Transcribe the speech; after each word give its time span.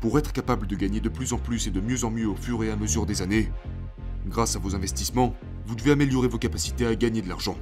Pour 0.00 0.18
être 0.18 0.32
capable 0.32 0.66
de 0.66 0.76
gagner 0.76 1.00
de 1.00 1.10
plus 1.10 1.34
en 1.34 1.38
plus 1.38 1.66
et 1.66 1.70
de 1.70 1.80
mieux 1.80 2.04
en 2.04 2.10
mieux 2.10 2.26
au 2.26 2.34
fur 2.34 2.64
et 2.64 2.70
à 2.70 2.76
mesure 2.76 3.04
des 3.04 3.20
années, 3.20 3.52
grâce 4.26 4.56
à 4.56 4.58
vos 4.58 4.74
investissements, 4.74 5.34
vous 5.66 5.74
devez 5.74 5.90
améliorer 5.90 6.26
vos 6.26 6.38
capacités 6.38 6.86
à 6.86 6.94
gagner 6.94 7.20
de 7.20 7.28
l'argent. 7.28 7.58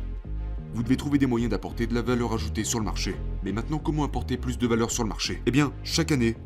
Vous 0.73 0.85
devez 0.85 0.96
trouver 0.96 1.19
des 1.19 1.27
moyens 1.27 1.51
d'apporter 1.51 1.89
de 1.89 1.95
la 1.95 2.03
valeur 2.03 2.32
ajoutée 2.32 2.62
sur 2.62 2.79
le 2.79 2.85
marché. 2.85 3.16
Mais 3.43 3.51
maintenant, 3.51 3.79
comment 3.79 4.05
apporter 4.05 4.37
plus 4.37 4.57
de 4.57 4.66
valeur 4.69 4.93
sur 4.93 5.03
le 5.03 5.09
marché? 5.09 5.43
Eh 5.46 5.51
bien, 5.51 5.73
chaque 5.82 6.12
année, 6.12 6.37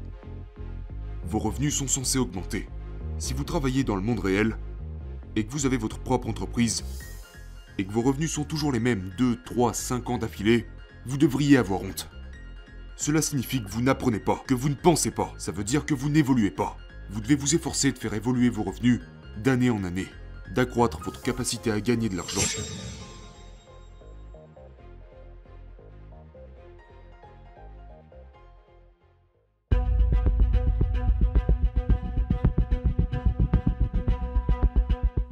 vos 1.27 1.39
revenus 1.39 1.75
sont 1.75 1.89
censés 1.89 2.19
augmenter. 2.19 2.69
Si 3.19 3.35
vous 3.35 3.45
travaillez 3.45 3.85
dans 3.85 3.97
le 3.97 4.03
monde 4.03 4.21
réel, 4.21 4.57
et 5.37 5.45
que 5.45 5.53
vous 5.53 5.67
avez 5.67 5.77
votre 5.77 5.99
propre 5.99 6.29
entreprise, 6.29 6.85
et 7.77 7.85
que 7.85 7.93
vos 7.93 8.03
revenus 8.03 8.33
sont 8.33 8.45
toujours 8.45 8.73
les 8.73 8.81
mêmes 8.81 9.13
2, 9.19 9.41
3, 9.45 9.75
5 9.75 10.09
ans 10.09 10.19
d'affilée, 10.19 10.67
vous 11.05 11.19
devriez 11.19 11.59
avoir 11.59 11.83
honte. 11.83 12.09
Cela 13.05 13.21
signifie 13.21 13.61
que 13.61 13.69
vous 13.69 13.83
n'apprenez 13.83 14.21
pas, 14.21 14.41
que 14.47 14.55
vous 14.55 14.69
ne 14.69 14.77
pensez 14.77 15.11
pas, 15.11 15.35
ça 15.37 15.51
veut 15.51 15.65
dire 15.65 15.85
que 15.85 15.93
vous 15.93 16.09
n'évoluez 16.09 16.53
pas. 16.53 16.77
Vous 17.11 17.21
devez 17.21 17.35
vous 17.35 17.57
efforcer 17.57 17.91
de 17.91 17.99
faire 17.99 18.15
évoluer 18.15 18.49
vos 18.49 18.63
revenus 18.63 19.01
d'année 19.39 19.71
en 19.71 19.83
année, 19.83 20.07
d'accroître 20.55 21.01
votre 21.03 21.21
capacité 21.21 21.73
à 21.73 21.81
gagner 21.81 22.09
de 22.09 22.17
l'argent. 22.17 22.41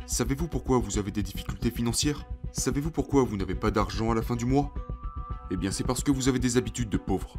Savez-vous 0.06 0.48
pourquoi 0.48 0.80
vous 0.80 0.98
avez 0.98 1.12
des 1.12 1.22
difficultés 1.22 1.70
financières? 1.70 2.26
Savez-vous 2.50 2.90
pourquoi 2.90 3.22
vous 3.22 3.36
n'avez 3.36 3.54
pas 3.54 3.70
d'argent 3.70 4.10
à 4.10 4.16
la 4.16 4.22
fin 4.22 4.34
du 4.34 4.44
mois? 4.44 4.74
Eh 5.52 5.56
bien 5.56 5.70
c'est 5.70 5.84
parce 5.84 6.02
que 6.02 6.10
vous 6.10 6.28
avez 6.28 6.40
des 6.40 6.56
habitudes 6.56 6.90
de 6.90 6.98
pauvres. 6.98 7.38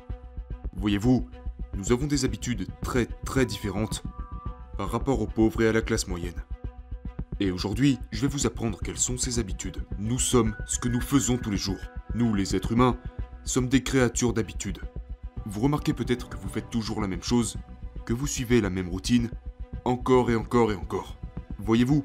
Voyez-vous, 0.74 1.28
nous 1.76 1.92
avons 1.92 2.08
des 2.08 2.26
habitudes 2.26 2.68
très 2.82 3.06
très 3.06 3.46
différentes 3.46 4.04
par 4.78 4.90
rapport 4.90 5.22
aux 5.22 5.28
pauvres 5.28 5.62
et 5.62 5.68
à 5.68 5.74
la 5.74 5.82
classe 5.82 6.08
moyenne. 6.08 6.44
Et 7.40 7.52
aujourd'hui, 7.52 8.00
je 8.12 8.22
vais 8.22 8.28
vous 8.28 8.48
apprendre 8.48 8.80
quelles 8.84 8.98
sont 8.98 9.18
ces 9.18 9.40
habitudes. 9.40 9.84
Nous 10.00 10.20
sommes 10.20 10.56
ce 10.68 10.80
que 10.80 10.88
nous 10.88 11.02
faisons 11.02 11.38
tous 11.38 11.52
les 11.52 11.58
jours. 11.58 11.80
Nous, 12.14 12.34
les 12.34 12.56
êtres 12.56 12.72
humains, 12.72 12.98
sommes 13.44 13.68
des 13.68 13.84
créatures 13.84 14.34
d'habitude. 14.34 14.80
Vous 15.46 15.62
remarquez 15.62 15.94
peut-être 15.94 16.30
que 16.30 16.38
vous 16.38 16.50
faites 16.50 16.70
toujours 16.70 17.02
la 17.02 17.08
même 17.08 17.24
chose, 17.24 17.58
que 18.06 18.14
vous 18.14 18.28
suivez 18.28 18.62
la 18.62 18.70
même 18.70 18.90
routine, 18.90 19.30
encore 19.86 20.32
et 20.32 20.36
encore 20.36 20.72
et 20.72 20.76
encore. 20.76 21.18
Voyez-vous, 21.60 22.04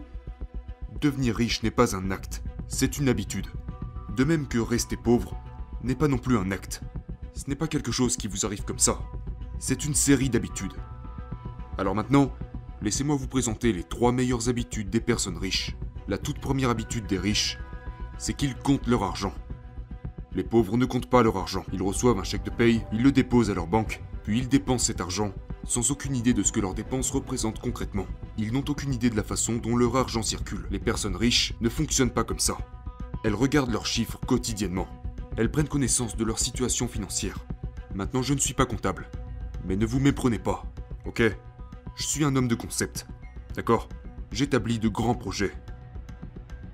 devenir 1.00 1.36
riche 1.36 1.62
n'est 1.62 1.70
pas 1.70 1.94
un 1.94 2.10
acte, 2.10 2.42
c'est 2.66 2.98
une 2.98 3.08
habitude. 3.08 3.46
De 4.16 4.24
même 4.24 4.48
que 4.48 4.58
rester 4.58 4.96
pauvre 4.96 5.36
n'est 5.82 5.94
pas 5.94 6.08
non 6.08 6.18
plus 6.18 6.38
un 6.38 6.50
acte. 6.50 6.80
Ce 7.36 7.44
n'est 7.48 7.54
pas 7.54 7.68
quelque 7.68 7.92
chose 7.92 8.16
qui 8.16 8.28
vous 8.28 8.46
arrive 8.46 8.64
comme 8.64 8.78
ça. 8.78 8.98
C'est 9.58 9.84
une 9.84 9.94
série 9.94 10.30
d'habitudes. 10.30 10.72
Alors 11.76 11.94
maintenant, 11.94 12.32
laissez-moi 12.80 13.14
vous 13.14 13.28
présenter 13.28 13.74
les 13.74 13.84
trois 13.84 14.10
meilleures 14.10 14.48
habitudes 14.48 14.88
des 14.88 15.02
personnes 15.02 15.36
riches. 15.36 15.76
La 16.08 16.16
toute 16.16 16.40
première 16.40 16.70
habitude 16.70 17.06
des 17.06 17.18
riches, 17.18 17.58
c'est 18.16 18.32
qu'ils 18.32 18.56
comptent 18.56 18.86
leur 18.86 19.02
argent. 19.02 19.34
Les 20.32 20.44
pauvres 20.44 20.78
ne 20.78 20.86
comptent 20.86 21.10
pas 21.10 21.22
leur 21.22 21.36
argent. 21.36 21.64
Ils 21.74 21.82
reçoivent 21.82 22.18
un 22.18 22.24
chèque 22.24 22.44
de 22.44 22.50
paye, 22.50 22.82
ils 22.90 23.02
le 23.02 23.12
déposent 23.12 23.50
à 23.50 23.54
leur 23.54 23.66
banque, 23.66 24.02
puis 24.24 24.38
ils 24.38 24.48
dépensent 24.48 24.86
cet 24.86 25.02
argent 25.02 25.32
sans 25.64 25.90
aucune 25.90 26.16
idée 26.16 26.32
de 26.32 26.42
ce 26.42 26.52
que 26.52 26.60
leurs 26.60 26.74
dépenses 26.74 27.10
représentent 27.10 27.60
concrètement. 27.60 28.06
Ils 28.38 28.52
n'ont 28.52 28.64
aucune 28.68 28.94
idée 28.94 29.10
de 29.10 29.16
la 29.16 29.24
façon 29.24 29.56
dont 29.56 29.76
leur 29.76 29.96
argent 29.96 30.22
circule. 30.22 30.66
Les 30.70 30.78
personnes 30.78 31.16
riches 31.16 31.52
ne 31.60 31.68
fonctionnent 31.68 32.12
pas 32.12 32.24
comme 32.24 32.38
ça. 32.38 32.56
Elles 33.24 33.34
regardent 33.34 33.72
leurs 33.72 33.86
chiffres 33.86 34.20
quotidiennement. 34.26 34.86
Elles 35.36 35.50
prennent 35.50 35.68
connaissance 35.68 36.16
de 36.16 36.24
leur 36.24 36.38
situation 36.38 36.88
financière. 36.88 37.44
Maintenant, 37.94 38.22
je 38.22 38.32
ne 38.32 38.38
suis 38.38 38.54
pas 38.54 38.64
comptable. 38.64 39.10
Mais 39.66 39.76
ne 39.76 39.84
vous 39.84 40.00
méprenez 40.00 40.38
pas, 40.38 40.64
ok? 41.04 41.22
Je 41.96 42.02
suis 42.02 42.24
un 42.24 42.36
homme 42.36 42.48
de 42.48 42.54
concept. 42.54 43.06
D'accord? 43.54 43.88
J'établis 44.32 44.78
de 44.78 44.88
grands 44.88 45.14
projets. 45.14 45.52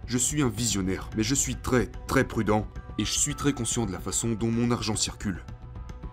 Je 0.07 0.19
suis 0.19 0.43
un 0.43 0.49
visionnaire, 0.49 1.11
mais 1.17 1.23
je 1.23 1.35
suis 1.35 1.57
très, 1.57 1.87
très 2.07 2.25
prudent 2.25 2.67
et 2.99 3.05
je 3.05 3.19
suis 3.19 3.35
très 3.35 3.53
conscient 3.53 3.87
de 3.87 3.93
la 3.93 4.01
façon 4.01 4.33
dont 4.33 4.51
mon 4.51 4.71
argent 4.71 4.97
circule. 4.97 5.45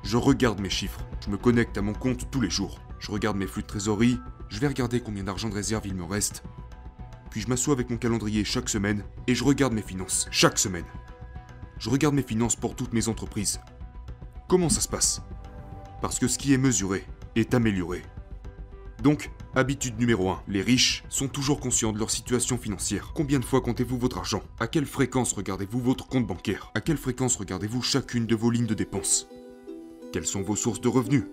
Je 0.03 0.17
regarde 0.17 0.59
mes 0.59 0.69
chiffres, 0.69 1.01
je 1.23 1.29
me 1.29 1.37
connecte 1.37 1.77
à 1.77 1.81
mon 1.81 1.93
compte 1.93 2.31
tous 2.31 2.39
les 2.39 2.49
jours, 2.49 2.79
je 2.99 3.11
regarde 3.11 3.37
mes 3.37 3.47
flux 3.47 3.63
de 3.63 3.67
trésorerie, 3.67 4.19
je 4.47 4.59
vais 4.59 4.67
regarder 4.67 5.01
combien 5.01 5.23
d'argent 5.23 5.49
de 5.49 5.55
réserve 5.55 5.85
il 5.85 5.95
me 5.95 6.03
reste. 6.03 6.43
Puis 7.29 7.41
je 7.41 7.47
m'assois 7.47 7.73
avec 7.73 7.89
mon 7.89 7.97
calendrier 7.97 8.43
chaque 8.43 8.69
semaine 8.69 9.03
et 9.27 9.35
je 9.35 9.43
regarde 9.43 9.73
mes 9.73 9.81
finances 9.81 10.27
chaque 10.31 10.57
semaine. 10.57 10.85
Je 11.79 11.89
regarde 11.89 12.13
mes 12.13 12.23
finances 12.23 12.57
pour 12.57 12.75
toutes 12.75 12.91
mes 12.91 13.07
entreprises. 13.07 13.61
Comment 14.49 14.67
ça 14.67 14.81
se 14.81 14.89
passe? 14.89 15.21
Parce 16.01 16.19
que 16.19 16.27
ce 16.27 16.37
qui 16.37 16.53
est 16.53 16.57
mesuré 16.57 17.05
est 17.35 17.53
amélioré. 17.53 18.01
Donc, 19.01 19.31
habitude 19.55 19.97
numéro 19.97 20.29
1, 20.29 20.43
les 20.49 20.61
riches 20.61 21.05
sont 21.07 21.29
toujours 21.29 21.61
conscients 21.61 21.93
de 21.93 21.99
leur 21.99 22.11
situation 22.11 22.57
financière. 22.57 23.13
Combien 23.15 23.39
de 23.39 23.45
fois 23.45 23.61
comptez-vous 23.61 23.97
votre 23.97 24.17
argent? 24.17 24.43
À 24.59 24.67
quelle 24.67 24.85
fréquence 24.85 25.31
regardez-vous 25.31 25.79
votre 25.79 26.05
compte 26.07 26.27
bancaire? 26.27 26.69
À 26.75 26.81
quelle 26.81 26.97
fréquence 26.97 27.37
regardez-vous 27.37 27.81
chacune 27.81 28.25
de 28.25 28.35
vos 28.35 28.51
lignes 28.51 28.65
de 28.65 28.73
dépenses? 28.73 29.29
Quelles 30.11 30.27
sont 30.27 30.41
vos 30.41 30.57
sources 30.57 30.81
de 30.81 30.89
revenus? 30.89 31.23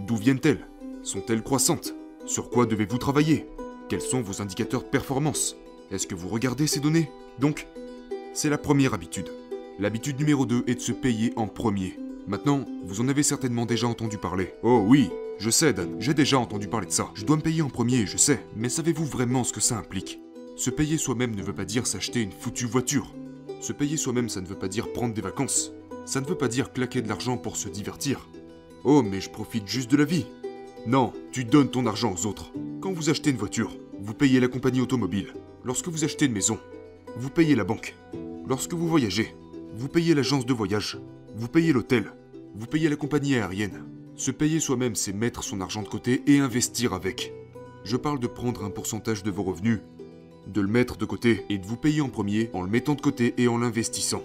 D'où 0.00 0.16
viennent-elles? 0.16 0.66
Sont-elles 1.02 1.42
croissantes? 1.42 1.94
Sur 2.26 2.50
quoi 2.50 2.66
devez-vous 2.66 2.98
travailler? 2.98 3.46
Quels 3.88 4.02
sont 4.02 4.20
vos 4.20 4.42
indicateurs 4.42 4.82
de 4.82 4.88
performance? 4.88 5.56
Est-ce 5.90 6.06
que 6.06 6.14
vous 6.14 6.28
regardez 6.28 6.66
ces 6.66 6.80
données? 6.80 7.10
Donc, 7.38 7.66
c'est 8.34 8.50
la 8.50 8.58
première 8.58 8.92
habitude. 8.92 9.30
L'habitude 9.80 10.18
numéro 10.18 10.44
2 10.44 10.64
est 10.66 10.74
de 10.74 10.80
se 10.80 10.92
payer 10.92 11.32
en 11.36 11.46
premier. 11.46 11.98
Maintenant, 12.28 12.66
vous 12.84 13.00
en 13.00 13.08
avez 13.08 13.22
certainement 13.22 13.64
déjà 13.64 13.86
entendu 13.86 14.18
parler. 14.18 14.52
Oh 14.62 14.84
oui, 14.86 15.08
je 15.38 15.48
sais, 15.48 15.72
Dan, 15.72 15.96
j'ai 15.98 16.12
déjà 16.12 16.38
entendu 16.38 16.68
parler 16.68 16.86
de 16.86 16.92
ça. 16.92 17.10
Je 17.14 17.24
dois 17.24 17.38
me 17.38 17.40
payer 17.40 17.62
en 17.62 17.70
premier, 17.70 18.04
je 18.04 18.18
sais. 18.18 18.44
Mais 18.54 18.68
savez-vous 18.68 19.06
vraiment 19.06 19.42
ce 19.42 19.54
que 19.54 19.60
ça 19.60 19.78
implique? 19.78 20.20
Se 20.54 20.68
payer 20.68 20.98
soi-même 20.98 21.34
ne 21.34 21.42
veut 21.42 21.54
pas 21.54 21.64
dire 21.64 21.86
s'acheter 21.86 22.20
une 22.20 22.30
foutue 22.30 22.66
voiture. 22.66 23.14
Se 23.62 23.72
payer 23.72 23.96
soi-même, 23.96 24.28
ça 24.28 24.42
ne 24.42 24.46
veut 24.46 24.58
pas 24.58 24.68
dire 24.68 24.92
prendre 24.92 25.14
des 25.14 25.22
vacances. 25.22 25.72
Ça 26.04 26.20
ne 26.20 26.26
veut 26.26 26.36
pas 26.36 26.48
dire 26.48 26.74
claquer 26.74 27.00
de 27.00 27.08
l'argent 27.08 27.38
pour 27.38 27.56
se 27.56 27.70
divertir. 27.70 28.28
Oh, 28.84 29.00
mais 29.00 29.22
je 29.22 29.30
profite 29.30 29.66
juste 29.66 29.90
de 29.90 29.96
la 29.96 30.04
vie. 30.04 30.26
Non, 30.86 31.14
tu 31.32 31.44
donnes 31.44 31.70
ton 31.70 31.86
argent 31.86 32.12
aux 32.12 32.26
autres. 32.26 32.52
Quand 32.82 32.92
vous 32.92 33.08
achetez 33.08 33.30
une 33.30 33.38
voiture, 33.38 33.74
vous 33.98 34.12
payez 34.12 34.40
la 34.40 34.48
compagnie 34.48 34.82
automobile. 34.82 35.32
Lorsque 35.64 35.88
vous 35.88 36.04
achetez 36.04 36.26
une 36.26 36.32
maison, 36.32 36.58
vous 37.16 37.30
payez 37.30 37.54
la 37.54 37.64
banque. 37.64 37.96
Lorsque 38.46 38.74
vous 38.74 38.88
voyagez, 38.88 39.34
vous 39.74 39.88
payez 39.88 40.14
l'agence 40.14 40.46
de 40.46 40.52
voyage. 40.52 40.98
Vous 41.36 41.48
payez 41.48 41.72
l'hôtel. 41.72 42.12
Vous 42.54 42.66
payez 42.66 42.88
la 42.88 42.96
compagnie 42.96 43.36
aérienne. 43.36 43.84
Se 44.16 44.30
payer 44.30 44.60
soi-même, 44.60 44.96
c'est 44.96 45.12
mettre 45.12 45.44
son 45.44 45.60
argent 45.60 45.82
de 45.82 45.88
côté 45.88 46.22
et 46.26 46.40
investir 46.40 46.92
avec. 46.92 47.32
Je 47.84 47.96
parle 47.96 48.18
de 48.18 48.26
prendre 48.26 48.64
un 48.64 48.70
pourcentage 48.70 49.22
de 49.22 49.30
vos 49.30 49.44
revenus, 49.44 49.80
de 50.46 50.60
le 50.60 50.68
mettre 50.68 50.96
de 50.96 51.04
côté 51.04 51.44
et 51.48 51.58
de 51.58 51.66
vous 51.66 51.76
payer 51.76 52.00
en 52.00 52.08
premier 52.08 52.50
en 52.52 52.62
le 52.62 52.68
mettant 52.68 52.94
de 52.94 53.00
côté 53.00 53.34
et 53.38 53.48
en 53.48 53.58
l'investissant. 53.58 54.22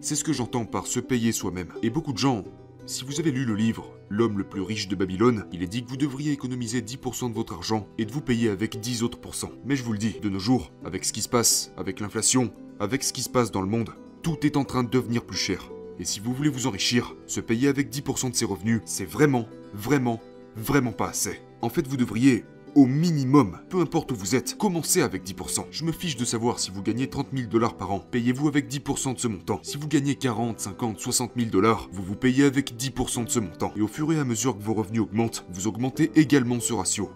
C'est 0.00 0.16
ce 0.16 0.24
que 0.24 0.32
j'entends 0.32 0.64
par 0.64 0.86
se 0.86 1.00
payer 1.00 1.32
soi-même. 1.32 1.72
Et 1.82 1.90
beaucoup 1.90 2.12
de 2.12 2.18
gens, 2.18 2.44
si 2.86 3.04
vous 3.04 3.20
avez 3.20 3.30
lu 3.30 3.44
le 3.44 3.54
livre 3.54 3.92
L'homme 4.10 4.38
le 4.38 4.44
plus 4.44 4.62
riche 4.62 4.88
de 4.88 4.96
Babylone, 4.96 5.44
il 5.52 5.62
est 5.62 5.66
dit 5.66 5.84
que 5.84 5.90
vous 5.90 5.98
devriez 5.98 6.32
économiser 6.32 6.80
10% 6.80 7.28
de 7.28 7.34
votre 7.34 7.52
argent 7.52 7.86
et 7.98 8.06
de 8.06 8.10
vous 8.10 8.22
payer 8.22 8.48
avec 8.48 8.80
10 8.80 9.02
autres 9.02 9.20
pourcents. 9.20 9.52
Mais 9.66 9.76
je 9.76 9.82
vous 9.82 9.92
le 9.92 9.98
dis, 9.98 10.18
de 10.22 10.30
nos 10.30 10.38
jours, 10.38 10.72
avec 10.82 11.04
ce 11.04 11.12
qui 11.12 11.20
se 11.20 11.28
passe, 11.28 11.72
avec 11.76 12.00
l'inflation, 12.00 12.50
avec 12.80 13.02
ce 13.02 13.12
qui 13.12 13.22
se 13.22 13.28
passe 13.28 13.50
dans 13.50 13.60
le 13.60 13.68
monde, 13.68 13.90
tout 14.22 14.44
est 14.46 14.56
en 14.56 14.64
train 14.64 14.84
de 14.84 14.90
devenir 14.90 15.24
plus 15.24 15.38
cher. 15.38 15.70
Et 15.98 16.04
si 16.04 16.20
vous 16.20 16.32
voulez 16.32 16.48
vous 16.48 16.66
enrichir, 16.66 17.16
se 17.26 17.40
payer 17.40 17.68
avec 17.68 17.90
10% 17.90 18.30
de 18.30 18.36
ses 18.36 18.44
revenus, 18.44 18.80
c'est 18.84 19.04
vraiment, 19.04 19.48
vraiment, 19.74 20.20
vraiment 20.56 20.92
pas 20.92 21.08
assez. 21.08 21.40
En 21.60 21.68
fait, 21.68 21.86
vous 21.86 21.96
devriez, 21.96 22.44
au 22.76 22.86
minimum, 22.86 23.58
peu 23.68 23.80
importe 23.80 24.12
où 24.12 24.14
vous 24.14 24.36
êtes, 24.36 24.56
commencer 24.56 25.02
avec 25.02 25.24
10%. 25.24 25.66
Je 25.72 25.84
me 25.84 25.90
fiche 25.90 26.16
de 26.16 26.24
savoir 26.24 26.60
si 26.60 26.70
vous 26.70 26.82
gagnez 26.82 27.08
30 27.08 27.28
000 27.34 27.48
dollars 27.48 27.76
par 27.76 27.90
an, 27.90 27.98
payez-vous 27.98 28.46
avec 28.46 28.70
10% 28.70 29.14
de 29.14 29.18
ce 29.18 29.26
montant. 29.26 29.58
Si 29.64 29.76
vous 29.76 29.88
gagnez 29.88 30.14
40, 30.14 30.60
50, 30.60 31.00
60 31.00 31.32
000 31.36 31.50
dollars, 31.50 31.88
vous 31.92 32.04
vous 32.04 32.14
payez 32.14 32.44
avec 32.44 32.76
10% 32.76 33.24
de 33.24 33.30
ce 33.30 33.40
montant. 33.40 33.72
Et 33.76 33.80
au 33.80 33.88
fur 33.88 34.12
et 34.12 34.20
à 34.20 34.24
mesure 34.24 34.56
que 34.56 34.62
vos 34.62 34.74
revenus 34.74 35.02
augmentent, 35.02 35.44
vous 35.50 35.66
augmentez 35.66 36.12
également 36.14 36.60
ce 36.60 36.72
ratio. 36.72 37.10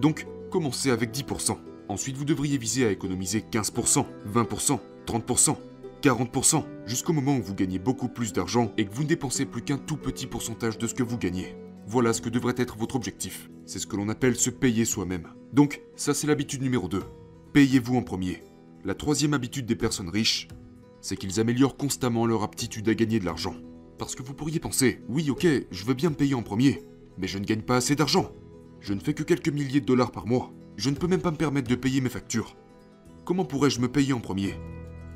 Donc, 0.00 0.26
commencez 0.50 0.90
avec 0.90 1.12
10%. 1.12 1.56
Ensuite, 1.88 2.16
vous 2.16 2.24
devriez 2.24 2.58
viser 2.58 2.86
à 2.86 2.90
économiser 2.90 3.44
15%, 3.50 4.06
20%, 4.32 4.78
30%. 5.06 5.56
40%, 6.02 6.64
jusqu'au 6.84 7.12
moment 7.12 7.36
où 7.36 7.42
vous 7.42 7.54
gagnez 7.54 7.78
beaucoup 7.78 8.08
plus 8.08 8.32
d'argent 8.32 8.72
et 8.76 8.84
que 8.84 8.92
vous 8.92 9.04
ne 9.04 9.08
dépensez 9.08 9.46
plus 9.46 9.62
qu'un 9.62 9.78
tout 9.78 9.96
petit 9.96 10.26
pourcentage 10.26 10.76
de 10.76 10.88
ce 10.88 10.94
que 10.94 11.04
vous 11.04 11.16
gagnez. 11.16 11.54
Voilà 11.86 12.12
ce 12.12 12.20
que 12.20 12.28
devrait 12.28 12.54
être 12.56 12.76
votre 12.76 12.96
objectif. 12.96 13.48
C'est 13.66 13.78
ce 13.78 13.86
que 13.86 13.94
l'on 13.94 14.08
appelle 14.08 14.34
se 14.34 14.50
payer 14.50 14.84
soi-même. 14.84 15.28
Donc, 15.52 15.80
ça 15.94 16.12
c'est 16.12 16.26
l'habitude 16.26 16.62
numéro 16.62 16.88
2. 16.88 17.02
Payez-vous 17.52 17.96
en 17.96 18.02
premier. 18.02 18.42
La 18.84 18.94
troisième 18.94 19.32
habitude 19.32 19.66
des 19.66 19.76
personnes 19.76 20.08
riches, 20.08 20.48
c'est 21.00 21.16
qu'ils 21.16 21.38
améliorent 21.38 21.76
constamment 21.76 22.26
leur 22.26 22.42
aptitude 22.42 22.88
à 22.88 22.94
gagner 22.94 23.20
de 23.20 23.24
l'argent. 23.24 23.54
Parce 23.96 24.16
que 24.16 24.24
vous 24.24 24.34
pourriez 24.34 24.58
penser, 24.58 25.00
oui 25.08 25.30
ok, 25.30 25.46
je 25.70 25.84
veux 25.84 25.94
bien 25.94 26.10
me 26.10 26.16
payer 26.16 26.34
en 26.34 26.42
premier, 26.42 26.82
mais 27.16 27.28
je 27.28 27.38
ne 27.38 27.44
gagne 27.44 27.62
pas 27.62 27.76
assez 27.76 27.94
d'argent. 27.94 28.32
Je 28.80 28.92
ne 28.92 29.00
fais 29.00 29.14
que 29.14 29.22
quelques 29.22 29.50
milliers 29.50 29.80
de 29.80 29.86
dollars 29.86 30.10
par 30.10 30.26
mois. 30.26 30.52
Je 30.76 30.90
ne 30.90 30.96
peux 30.96 31.06
même 31.06 31.22
pas 31.22 31.30
me 31.30 31.36
permettre 31.36 31.68
de 31.68 31.76
payer 31.76 32.00
mes 32.00 32.08
factures. 32.08 32.56
Comment 33.24 33.44
pourrais-je 33.44 33.80
me 33.80 33.86
payer 33.86 34.12
en 34.12 34.20
premier? 34.20 34.54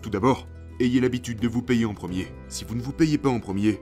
Tout 0.02 0.10
d'abord, 0.10 0.46
ayez 0.80 1.00
l'habitude 1.00 1.40
de 1.40 1.48
vous 1.48 1.62
payer 1.62 1.84
en 1.84 1.94
premier. 1.94 2.28
Si 2.48 2.64
vous 2.64 2.74
ne 2.74 2.82
vous 2.82 2.92
payez 2.92 3.18
pas 3.18 3.28
en 3.28 3.40
premier, 3.40 3.80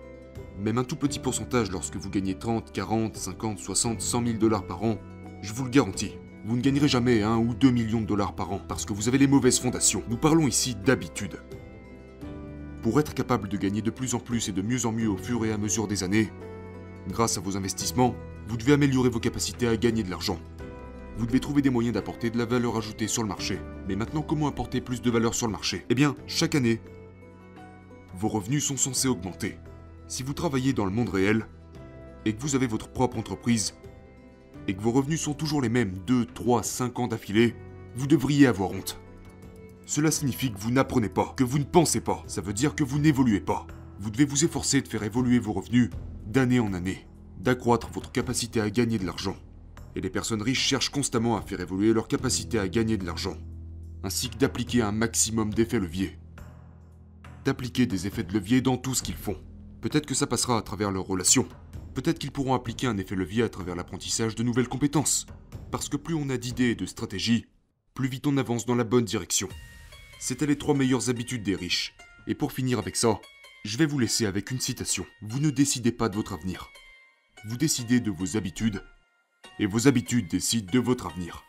même 0.59 0.79
un 0.79 0.85
tout 0.85 0.97
petit 0.97 1.19
pourcentage 1.19 1.71
lorsque 1.71 1.97
vous 1.97 2.11
gagnez 2.11 2.35
30, 2.35 2.73
40, 2.73 3.17
50, 3.17 3.59
60, 3.59 4.01
100 4.01 4.27
000 4.27 4.39
dollars 4.39 4.67
par 4.67 4.83
an, 4.85 4.99
je 5.43 5.53
vous 5.53 5.65
le 5.65 5.71
garantis, 5.71 6.13
vous 6.45 6.57
ne 6.57 6.63
gagnerez 6.63 6.89
jamais 6.89 7.23
1 7.23 7.37
ou 7.39 7.55
2 7.55 7.71
millions 7.71 8.01
de 8.01 8.07
dollars 8.07 8.35
par 8.35 8.53
an 8.53 8.61
parce 8.69 8.85
que 8.85 8.93
vous 8.93 9.09
avez 9.09 9.19
les 9.19 9.27
mauvaises 9.27 9.59
fondations. 9.59 10.03
Nous 10.09 10.17
parlons 10.17 10.47
ici 10.47 10.75
d'habitude. 10.75 11.41
Pour 12.83 13.01
être 13.01 13.15
capable 13.15 13.49
de 13.49 13.57
gagner 13.57 13.83
de 13.83 13.91
plus 13.91 14.15
en 14.15 14.21
plus 14.21 14.49
et 14.49 14.53
de 14.53 14.63
mieux 14.63 14.87
en 14.87 14.93
mieux 14.93 15.09
au 15.09 15.17
fur 15.17 15.45
et 15.45 15.53
à 15.53 15.59
mesure 15.59 15.89
des 15.89 16.05
années, 16.05 16.31
grâce 17.09 17.39
à 17.39 17.41
vos 17.41 17.57
investissements, 17.57 18.15
vous 18.47 18.57
devez 18.57 18.75
améliorer 18.75 19.09
vos 19.09 19.21
capacités 19.21 19.67
à 19.67 19.77
gagner 19.77 20.03
de 20.03 20.11
l'argent. 20.11 20.39
Vous 21.17 21.27
devez 21.27 21.39
trouver 21.39 21.63
des 21.63 21.71
moyens 21.71 21.95
d'apporter 21.95 22.31
de 22.31 22.39
la 22.39 22.45
valeur 22.45 22.77
ajoutée 22.77 23.07
sur 23.07 23.23
le 23.23 23.29
marché. 23.29 23.61
Mais 23.87 23.95
maintenant, 23.95 24.23
comment 24.23 24.49
apporter 24.49 24.81
plus 24.81 25.01
de 25.01 25.11
valeur 25.11 25.35
sur 25.35 25.47
le 25.47 25.53
marché? 25.53 25.85
Eh 25.89 25.95
bien, 25.95 26.17
chaque 26.27 26.57
année, 26.57 26.81
vos 28.17 28.29
revenus 28.29 28.65
sont 28.65 28.77
censés 28.77 29.07
augmenter. 29.07 29.59
Si 30.09 30.23
vous 30.23 30.35
travaillez 30.35 30.73
dans 30.73 30.85
le 30.85 30.91
monde 30.91 31.09
réel, 31.09 31.47
et 32.25 32.35
que 32.35 32.41
vous 32.41 32.57
avez 32.57 32.67
votre 32.67 32.89
propre 32.89 33.19
entreprise, 33.19 33.75
et 34.67 34.75
que 34.75 34.81
vos 34.81 34.91
revenus 34.91 35.21
sont 35.21 35.35
toujours 35.35 35.63
les 35.63 35.69
mêmes 35.69 35.99
2, 36.07 36.27
3, 36.27 36.63
5 36.63 36.99
ans 36.99 37.07
d'affilée, 37.07 37.55
vous 37.95 38.07
devriez 38.07 38.47
avoir 38.47 38.73
honte. 38.73 38.99
Cela 39.87 40.11
signifie 40.11 40.51
que 40.51 40.59
vous 40.59 40.71
n'apprenez 40.71 41.11
pas, 41.11 41.33
que 41.37 41.45
vous 41.45 41.59
ne 41.59 41.65
pensez 41.65 42.01
pas. 42.01 42.23
Ça 42.27 42.41
veut 42.41 42.55
dire 42.55 42.75
que 42.75 42.83
vous 42.83 42.99
n'évoluez 42.99 43.41
pas. 43.41 43.67
Vous 44.01 44.11
devez 44.11 44.25
vous 44.25 44.45
efforcer 44.45 44.81
de 44.81 44.89
faire 44.89 45.03
évoluer 45.03 45.39
vos 45.39 45.53
revenus 45.53 45.91
d'année 46.27 46.59
en 46.59 46.73
année, 46.73 47.07
d'accroître 47.39 47.91
votre 47.93 48.11
capacité 48.11 48.61
à 48.61 48.71
gagner 48.71 48.99
de 48.99 49.07
l'argent. 49.07 49.37
Et 49.97 50.01
les 50.01 50.11
personnes 50.11 50.43
riches 50.43 50.67
cherchent 50.67 50.91
constamment 50.91 51.37
à 51.37 51.43
faire 51.43 51.61
évoluer 51.61 51.93
leur 51.93 52.09
capacité 52.09 52.59
à 52.59 52.69
gagner 52.69 52.97
de 52.97 53.07
l'argent, 53.07 53.37
ainsi 54.03 54.29
que 54.29 54.37
d'appliquer 54.37 54.83
un 54.83 54.93
maximum 54.93 55.55
d'effets 55.55 55.79
leviers. 55.79 56.19
D'appliquer 57.45 57.87
des 57.87 58.07
effets 58.07 58.25
de 58.25 58.33
levier 58.33 58.61
dans 58.61 58.77
tout 58.77 58.95
ce 58.95 59.03
qu'ils 59.03 59.15
font. 59.15 59.37
Peut-être 59.81 60.07
que 60.07 60.15
ça 60.15 60.27
passera 60.27 60.59
à 60.59 60.63
travers 60.63 60.91
leurs 60.91 61.07
relations. 61.07 61.47
Peut-être 61.95 62.19
qu'ils 62.19 62.33
pourront 62.33 62.55
appliquer 62.55 62.87
un 62.87 62.99
effet 62.99 63.15
levier 63.15 63.43
à 63.43 63.49
travers 63.49 63.77
l'apprentissage 63.77 64.35
de 64.35 64.43
nouvelles 64.43 64.69
compétences. 64.69 65.27
Parce 65.71 65.89
que 65.89 65.97
plus 65.97 66.15
on 66.15 66.31
a 66.31 66.37
d'idées 66.37 66.71
et 66.71 66.75
de 66.75 66.87
stratégies, 66.87 67.47
plus 67.95 68.09
vite 68.09 68.27
on 68.27 68.37
avance 68.37 68.67
dans 68.67 68.75
la 68.75 68.85
bonne 68.85 69.05
direction. 69.05 69.49
C'était 70.19 70.47
les 70.47 70.59
trois 70.59 70.75
meilleures 70.75 71.11
habitudes 71.11 71.43
des 71.43 71.55
riches. 71.55 71.95
Et 72.27 72.35
pour 72.35 72.53
finir 72.53 72.79
avec 72.79 72.97
ça, 72.97 73.21
je 73.65 73.77
vais 73.77 73.87
vous 73.87 73.99
laisser 73.99 74.27
avec 74.27 74.51
une 74.51 74.61
citation. 74.61 75.07
Vous 75.23 75.39
ne 75.39 75.51
décidez 75.51 75.93
pas 75.93 76.09
de 76.09 76.17
votre 76.17 76.33
avenir. 76.33 76.71
Vous 77.49 77.57
décidez 77.57 78.01
de 78.01 78.11
vos 78.11 78.37
habitudes. 78.37 78.83
Et 79.59 79.67
vos 79.67 79.87
habitudes 79.87 80.29
décident 80.29 80.71
de 80.73 80.79
votre 80.79 81.07
avenir. 81.07 81.45